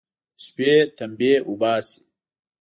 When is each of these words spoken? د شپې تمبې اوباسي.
د 0.03 0.03
شپې 0.43 0.73
تمبې 0.97 1.33
اوباسي. 1.47 2.01